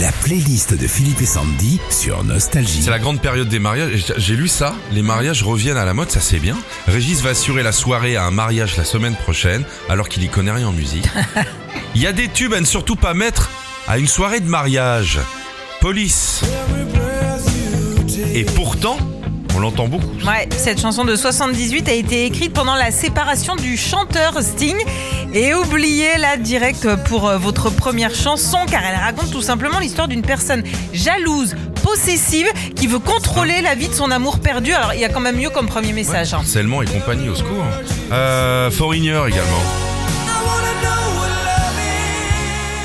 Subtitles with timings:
[0.00, 2.82] La playlist de Philippe et Sandy sur Nostalgie.
[2.82, 4.12] C'est la grande période des mariages.
[4.18, 6.58] J'ai lu ça, les mariages reviennent à la mode, ça c'est bien.
[6.86, 10.52] Régis va assurer la soirée à un mariage la semaine prochaine, alors qu'il y connaît
[10.52, 11.08] rien en musique.
[11.94, 13.48] Il y a des tubes à ne surtout pas mettre
[13.88, 15.18] à une soirée de mariage.
[15.80, 16.42] Police.
[18.34, 18.98] Et pourtant,
[19.54, 20.12] on l'entend beaucoup.
[20.26, 24.76] Ouais, cette chanson de 78 a été écrite pendant la séparation du chanteur Sting.
[25.38, 30.22] Et oubliez-la direct pour euh, votre première chanson, car elle raconte tout simplement l'histoire d'une
[30.22, 30.62] personne
[30.94, 34.72] jalouse, possessive, qui veut contrôler la vie de son amour perdu.
[34.72, 36.32] Alors, il y a quand même mieux comme premier message.
[36.32, 36.38] hein.
[36.38, 37.64] Harcèlement et compagnie, au secours.
[38.12, 39.60] Euh, Foreigner également.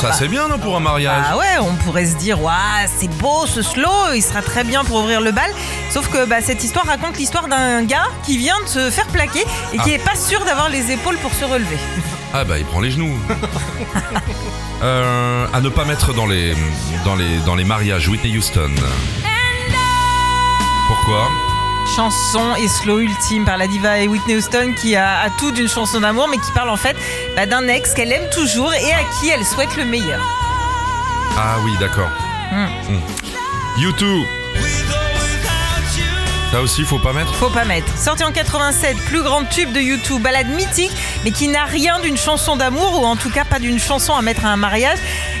[0.00, 2.52] Ça c'est bien non pour un mariage Ah ouais, on pourrait se dire, waouh,
[2.98, 5.50] c'est beau ce slow, il sera très bien pour ouvrir le bal.
[5.90, 9.44] Sauf que bah, cette histoire raconte l'histoire d'un gars qui vient de se faire plaquer
[9.72, 9.94] et qui Ah.
[9.94, 11.78] est pas sûr d'avoir les épaules pour se relever.
[12.36, 13.16] Ah bah il prend les genoux.
[14.82, 16.52] Euh, à ne pas mettre dans les
[17.06, 18.70] dans les dans les mariages Whitney Houston.
[20.88, 21.30] Pourquoi
[21.96, 25.68] Chanson et slow ultime par la diva et Whitney Houston qui a, a tout d'une
[25.68, 26.96] chanson d'amour mais qui parle en fait
[27.34, 30.20] bah, d'un ex qu'elle aime toujours et à qui elle souhaite le meilleur.
[31.38, 32.10] Ah oui d'accord.
[32.52, 32.92] Hmm.
[32.92, 33.00] Hmm.
[33.78, 34.26] YouTube.
[36.54, 37.34] Ça aussi faut pas mettre.
[37.34, 37.98] Faut pas mettre.
[37.98, 40.92] Sorti en 87, plus grand tube de YouTube, balade mythique,
[41.24, 44.22] mais qui n'a rien d'une chanson d'amour, ou en tout cas pas d'une chanson à
[44.22, 44.98] mettre à un mariage.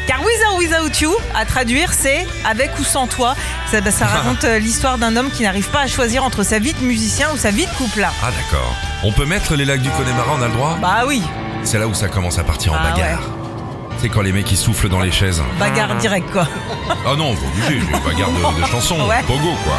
[0.08, 3.36] Car With or Without You, à traduire, c'est Avec ou sans toi.
[3.70, 6.58] Ça, bah, ça raconte euh, l'histoire d'un homme qui n'arrive pas à choisir entre sa
[6.58, 8.04] vie de musicien ou sa vie de couple.
[8.04, 8.74] Ah d'accord.
[9.04, 10.76] On peut mettre les lacs du Connemara, on a le droit?
[10.82, 11.22] Bah oui,
[11.62, 13.22] C'est là où ça commence à partir en Ah bagarre.
[13.98, 15.40] C'est quand les mecs ils soufflent dans les chaises.
[15.60, 16.48] bagarre direct quoi.
[17.06, 19.22] Ah non, faut obligé, une bagarre de, de chansons, Ouais.
[19.28, 19.78] pogo quoi.